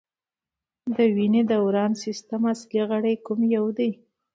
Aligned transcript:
د 0.95 0.97
وینې 1.15 1.41
دوران 1.51 1.91
سیستم 2.03 2.41
اصلي 2.53 2.81
غړی 2.89 3.13
کوم 3.25 3.39
یو 3.55 3.65
دی 3.77 3.91